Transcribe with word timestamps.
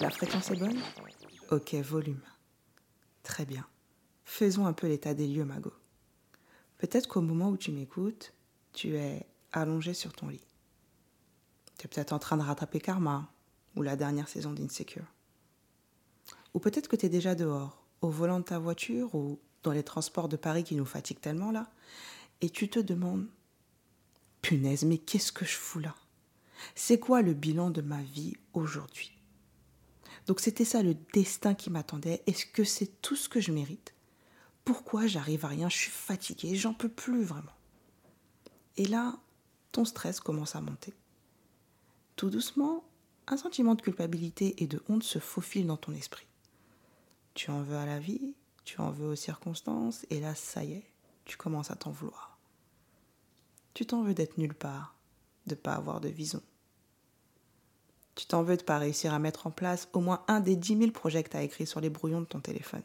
La 0.00 0.10
fréquence 0.10 0.50
est 0.50 0.56
bonne? 0.56 0.80
Ok, 1.50 1.74
volume. 1.74 2.20
Très 3.22 3.44
bien. 3.44 3.64
Faisons 4.24 4.66
un 4.66 4.72
peu 4.72 4.88
l'état 4.88 5.14
des 5.14 5.28
lieux, 5.28 5.44
Mago. 5.44 5.72
Peut-être 6.78 7.06
qu'au 7.06 7.20
moment 7.20 7.50
où 7.50 7.56
tu 7.56 7.70
m'écoutes, 7.70 8.32
tu 8.72 8.96
es 8.96 9.26
allongé 9.52 9.94
sur 9.94 10.12
ton 10.12 10.28
lit. 10.28 10.46
Tu 11.78 11.86
es 11.86 11.88
peut-être 11.88 12.12
en 12.12 12.18
train 12.18 12.36
de 12.36 12.42
rattraper 12.42 12.80
Karma 12.80 13.30
ou 13.76 13.82
la 13.82 13.94
dernière 13.94 14.28
saison 14.28 14.52
d'Insecure. 14.52 15.06
Ou 16.54 16.58
peut-être 16.58 16.88
que 16.88 16.96
tu 16.96 17.06
es 17.06 17.10
déjà 17.10 17.36
dehors, 17.36 17.84
au 18.00 18.08
volant 18.08 18.40
de 18.40 18.44
ta 18.44 18.58
voiture 18.58 19.14
ou 19.14 19.38
dans 19.62 19.72
les 19.72 19.84
transports 19.84 20.28
de 20.28 20.36
Paris 20.36 20.64
qui 20.64 20.74
nous 20.74 20.86
fatiguent 20.86 21.20
tellement 21.20 21.52
là, 21.52 21.70
et 22.40 22.50
tu 22.50 22.68
te 22.68 22.80
demandes 22.80 23.28
Mais 24.52 24.98
qu'est-ce 24.98 25.32
que 25.32 25.44
je 25.44 25.56
fous 25.56 25.78
là? 25.78 25.94
C'est 26.74 26.98
quoi 26.98 27.22
le 27.22 27.34
bilan 27.34 27.70
de 27.70 27.82
ma 27.82 28.02
vie 28.02 28.36
aujourd'hui? 28.52 29.16
Donc 30.26 30.40
c'était 30.40 30.64
ça 30.64 30.82
le 30.82 30.94
destin 31.12 31.54
qui 31.54 31.70
m'attendait. 31.70 32.22
Est-ce 32.26 32.46
que 32.46 32.64
c'est 32.64 33.00
tout 33.00 33.16
ce 33.16 33.28
que 33.28 33.40
je 33.40 33.52
mérite? 33.52 33.94
Pourquoi 34.64 35.06
j'arrive 35.06 35.44
à 35.44 35.48
rien? 35.48 35.68
Je 35.68 35.76
suis 35.76 35.90
fatiguée, 35.90 36.56
j'en 36.56 36.74
peux 36.74 36.88
plus 36.88 37.22
vraiment. 37.22 37.54
Et 38.76 38.86
là, 38.86 39.18
ton 39.72 39.84
stress 39.84 40.20
commence 40.20 40.56
à 40.56 40.60
monter. 40.60 40.94
Tout 42.16 42.30
doucement, 42.30 42.84
un 43.26 43.36
sentiment 43.36 43.74
de 43.74 43.82
culpabilité 43.82 44.62
et 44.62 44.66
de 44.66 44.82
honte 44.88 45.02
se 45.02 45.18
faufile 45.18 45.66
dans 45.66 45.76
ton 45.76 45.92
esprit. 45.92 46.26
Tu 47.34 47.50
en 47.50 47.62
veux 47.62 47.76
à 47.76 47.86
la 47.86 47.98
vie, 47.98 48.34
tu 48.64 48.80
en 48.80 48.90
veux 48.90 49.08
aux 49.08 49.16
circonstances, 49.16 50.04
et 50.10 50.20
là, 50.20 50.34
ça 50.34 50.64
y 50.64 50.72
est, 50.72 50.90
tu 51.24 51.36
commences 51.36 51.70
à 51.70 51.76
t'en 51.76 51.90
vouloir. 51.90 52.38
Tu 53.80 53.86
t'en 53.86 54.02
veux 54.02 54.12
d'être 54.12 54.36
nulle 54.36 54.52
part, 54.52 54.94
de 55.46 55.54
pas 55.54 55.72
avoir 55.72 56.02
de 56.02 56.10
vision. 56.10 56.42
Tu 58.14 58.26
t'en 58.26 58.42
veux 58.42 58.58
de 58.58 58.62
pas 58.62 58.76
réussir 58.76 59.14
à 59.14 59.18
mettre 59.18 59.46
en 59.46 59.50
place 59.50 59.88
au 59.94 60.00
moins 60.00 60.22
un 60.28 60.40
des 60.40 60.54
dix 60.54 60.76
mille 60.76 60.92
projets 60.92 61.22
que 61.22 61.30
tu 61.30 61.38
as 61.38 61.42
écrits 61.42 61.66
sur 61.66 61.80
les 61.80 61.88
brouillons 61.88 62.20
de 62.20 62.26
ton 62.26 62.40
téléphone. 62.40 62.82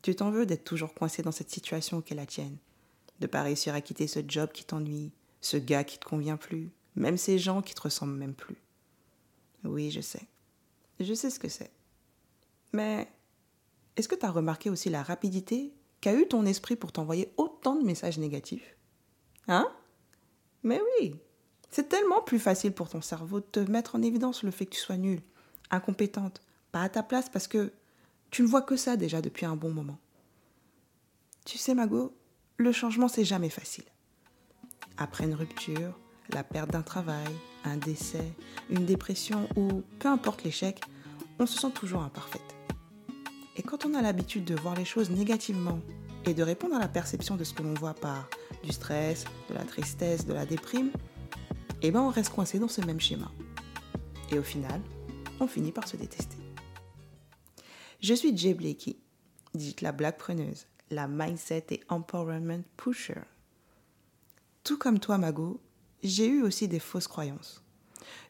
Tu 0.00 0.16
t'en 0.16 0.30
veux 0.30 0.46
d'être 0.46 0.64
toujours 0.64 0.94
coincé 0.94 1.20
dans 1.20 1.32
cette 1.32 1.50
situation 1.50 2.00
qui 2.00 2.14
est 2.14 2.16
la 2.16 2.24
tienne, 2.24 2.56
de 3.20 3.26
pas 3.26 3.42
réussir 3.42 3.74
à 3.74 3.82
quitter 3.82 4.06
ce 4.06 4.20
job 4.26 4.52
qui 4.52 4.64
t'ennuie, 4.64 5.12
ce 5.42 5.58
gars 5.58 5.84
qui 5.84 5.98
te 5.98 6.06
convient 6.06 6.38
plus, 6.38 6.70
même 6.94 7.18
ces 7.18 7.38
gens 7.38 7.60
qui 7.60 7.74
te 7.74 7.82
ressemblent 7.82 8.16
même 8.16 8.32
plus. 8.32 8.56
Oui, 9.64 9.90
je 9.90 10.00
sais. 10.00 10.26
Je 10.98 11.12
sais 11.12 11.28
ce 11.28 11.38
que 11.38 11.50
c'est. 11.50 11.72
Mais 12.72 13.06
est-ce 13.96 14.08
que 14.08 14.14
tu 14.14 14.24
as 14.24 14.30
remarqué 14.30 14.70
aussi 14.70 14.88
la 14.88 15.02
rapidité 15.02 15.74
qu'a 16.00 16.14
eu 16.14 16.26
ton 16.26 16.46
esprit 16.46 16.76
pour 16.76 16.90
t'envoyer 16.90 17.34
autant 17.36 17.76
de 17.76 17.84
messages 17.84 18.16
négatifs? 18.16 18.76
Hein? 19.48 19.68
Mais 20.62 20.80
oui, 21.00 21.14
c'est 21.70 21.88
tellement 21.88 22.22
plus 22.22 22.38
facile 22.38 22.72
pour 22.72 22.88
ton 22.88 23.00
cerveau 23.00 23.40
de 23.40 23.44
te 23.44 23.60
mettre 23.60 23.94
en 23.94 24.02
évidence 24.02 24.42
le 24.42 24.50
fait 24.50 24.66
que 24.66 24.74
tu 24.74 24.80
sois 24.80 24.96
nulle, 24.96 25.22
incompétente, 25.70 26.42
pas 26.72 26.82
à 26.82 26.88
ta 26.88 27.02
place 27.02 27.28
parce 27.28 27.48
que 27.48 27.72
tu 28.30 28.42
ne 28.42 28.48
vois 28.48 28.62
que 28.62 28.76
ça 28.76 28.96
déjà 28.96 29.20
depuis 29.20 29.46
un 29.46 29.56
bon 29.56 29.70
moment. 29.70 29.98
Tu 31.44 31.58
sais, 31.58 31.74
Mago, 31.74 32.12
le 32.56 32.72
changement, 32.72 33.08
c'est 33.08 33.24
jamais 33.24 33.50
facile. 33.50 33.84
Après 34.98 35.24
une 35.24 35.34
rupture, 35.34 35.98
la 36.30 36.42
perte 36.42 36.70
d'un 36.70 36.82
travail, 36.82 37.28
un 37.64 37.76
décès, 37.76 38.32
une 38.70 38.84
dépression 38.84 39.48
ou 39.56 39.82
peu 39.98 40.08
importe 40.08 40.42
l'échec, 40.42 40.80
on 41.38 41.46
se 41.46 41.58
sent 41.58 41.70
toujours 41.72 42.02
imparfaite. 42.02 42.42
Et 43.56 43.62
quand 43.62 43.86
on 43.86 43.94
a 43.94 44.02
l'habitude 44.02 44.44
de 44.44 44.54
voir 44.54 44.74
les 44.74 44.84
choses 44.84 45.10
négativement 45.10 45.80
et 46.26 46.34
de 46.34 46.42
répondre 46.42 46.74
à 46.74 46.80
la 46.80 46.88
perception 46.88 47.36
de 47.36 47.44
ce 47.44 47.54
que 47.54 47.62
l'on 47.62 47.74
voit 47.74 47.94
par 47.94 48.28
du 48.64 48.72
stress, 48.72 49.24
de 49.48 49.54
la 49.54 49.64
tristesse, 49.64 50.26
de 50.26 50.32
la 50.32 50.44
déprime, 50.44 50.90
eh 51.82 51.90
ben 51.90 52.00
on 52.00 52.10
reste 52.10 52.32
coincé 52.32 52.58
dans 52.58 52.68
ce 52.68 52.80
même 52.80 53.00
schéma. 53.00 53.30
Et 54.32 54.38
au 54.38 54.42
final, 54.42 54.80
on 55.38 55.46
finit 55.46 55.72
par 55.72 55.86
se 55.86 55.96
détester. 55.96 56.36
Je 58.00 58.14
suis 58.14 58.36
Jay 58.36 58.54
Blakey, 58.54 58.96
dite 59.54 59.80
la 59.82 59.92
blague 59.92 60.16
preneuse, 60.16 60.66
la 60.90 61.06
mindset 61.06 61.66
et 61.70 61.80
empowerment 61.88 62.64
pusher. 62.76 63.22
Tout 64.64 64.78
comme 64.78 64.98
toi, 64.98 65.18
Mago, 65.18 65.60
j'ai 66.02 66.26
eu 66.26 66.42
aussi 66.42 66.66
des 66.66 66.80
fausses 66.80 67.08
croyances. 67.08 67.62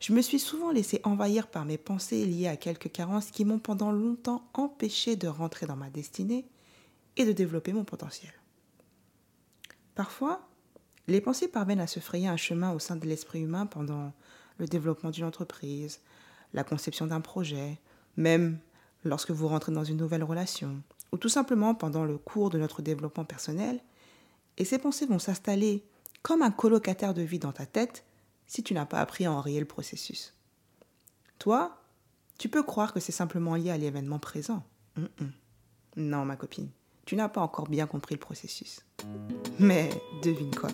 Je 0.00 0.12
me 0.12 0.20
suis 0.20 0.38
souvent 0.38 0.70
laissé 0.70 1.00
envahir 1.04 1.48
par 1.48 1.64
mes 1.64 1.78
pensées 1.78 2.26
liées 2.26 2.48
à 2.48 2.56
quelques 2.56 2.92
carences 2.92 3.30
qui 3.30 3.44
m'ont 3.44 3.58
pendant 3.58 3.90
longtemps 3.90 4.46
empêché 4.52 5.16
de 5.16 5.28
rentrer 5.28 5.66
dans 5.66 5.76
ma 5.76 5.88
destinée 5.88 6.46
et 7.16 7.24
de 7.24 7.32
développer 7.32 7.72
mon 7.72 7.84
potentiel. 7.84 8.32
Parfois, 9.94 10.48
les 11.08 11.20
pensées 11.20 11.48
parviennent 11.48 11.80
à 11.80 11.86
se 11.86 12.00
frayer 12.00 12.28
un 12.28 12.36
chemin 12.36 12.72
au 12.72 12.78
sein 12.78 12.96
de 12.96 13.06
l'esprit 13.06 13.40
humain 13.40 13.66
pendant 13.66 14.12
le 14.58 14.66
développement 14.66 15.10
d'une 15.10 15.24
entreprise, 15.24 16.00
la 16.52 16.64
conception 16.64 17.06
d'un 17.06 17.20
projet, 17.20 17.78
même 18.16 18.58
lorsque 19.04 19.30
vous 19.30 19.48
rentrez 19.48 19.72
dans 19.72 19.84
une 19.84 19.96
nouvelle 19.96 20.24
relation, 20.24 20.82
ou 21.12 21.18
tout 21.18 21.28
simplement 21.28 21.74
pendant 21.74 22.04
le 22.04 22.18
cours 22.18 22.50
de 22.50 22.58
notre 22.58 22.82
développement 22.82 23.24
personnel, 23.24 23.80
et 24.58 24.64
ces 24.64 24.78
pensées 24.78 25.06
vont 25.06 25.18
s'installer 25.18 25.84
comme 26.22 26.42
un 26.42 26.50
colocataire 26.50 27.14
de 27.14 27.22
vie 27.22 27.38
dans 27.38 27.52
ta 27.52 27.66
tête 27.66 28.04
si 28.46 28.62
tu 28.62 28.74
n'as 28.74 28.86
pas 28.86 29.00
appris 29.00 29.26
à 29.26 29.32
enrayer 29.32 29.60
le 29.60 29.66
processus. 29.66 30.34
Toi, 31.38 31.82
tu 32.38 32.48
peux 32.48 32.62
croire 32.62 32.92
que 32.92 33.00
c'est 33.00 33.12
simplement 33.12 33.54
lié 33.54 33.70
à 33.70 33.78
l'événement 33.78 34.18
présent. 34.18 34.64
Non, 35.96 36.24
ma 36.24 36.36
copine, 36.36 36.70
tu 37.06 37.14
n'as 37.14 37.28
pas 37.28 37.40
encore 37.40 37.68
bien 37.68 37.86
compris 37.86 38.16
le 38.16 38.20
processus. 38.20 38.80
Mais 39.60 39.88
devine 40.22 40.54
quoi 40.54 40.70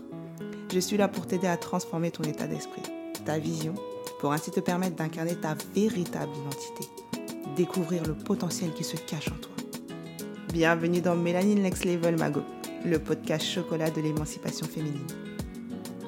Je 0.73 0.81
suis 0.81 0.97
là 0.97 1.07
pour 1.07 1.27
t'aider 1.27 1.47
à 1.47 1.59
transformer 1.59 2.11
ton 2.11 2.25
état 2.25 2.47
d'esprit, 2.47 2.83
ta 3.27 3.39
vision, 3.39 3.75
pour 4.19 4.33
ainsi 4.33 4.51
te 4.51 4.61
permettre 4.61 4.97
d'incarner 4.97 5.37
ta 5.37 5.55
véritable 5.75 6.33
identité, 6.35 6.89
découvrir 7.55 8.03
le 8.05 8.15
potentiel 8.15 8.73
qui 8.73 8.83
se 8.83 8.97
cache 8.97 9.29
en 9.29 9.37
toi. 9.37 9.53
Bienvenue 10.55 11.03
dans 11.03 11.15
Mélanine 11.15 11.63
Next 11.63 11.85
Level 11.85 12.17
Mago, 12.17 12.43
le 12.85 12.99
podcast 12.99 13.45
chocolat 13.45 13.91
de 13.91 14.01
l'émancipation 14.01 14.67
féminine. 14.67 15.07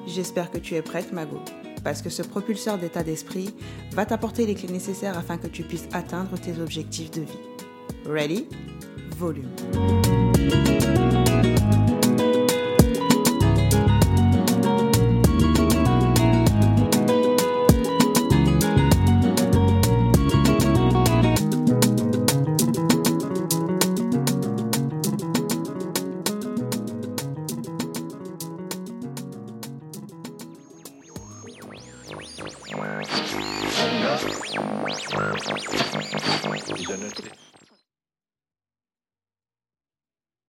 J'espère 0.07 0.49
que 0.49 0.57
tu 0.57 0.73
es 0.73 0.81
prête, 0.81 1.13
Mago, 1.13 1.39
parce 1.83 2.01
que 2.01 2.09
ce 2.09 2.23
propulseur 2.23 2.79
d'état 2.79 3.03
d'esprit 3.03 3.53
va 3.91 4.07
t'apporter 4.07 4.47
les 4.47 4.55
clés 4.55 4.69
nécessaires 4.69 5.17
afin 5.19 5.37
que 5.37 5.47
tu 5.47 5.61
puisses 5.61 5.87
atteindre 5.93 6.39
tes 6.39 6.59
objectifs 6.59 7.11
de 7.11 7.21
vie. 7.21 7.39
Ready? 8.07 8.47
Volume. 9.15 9.55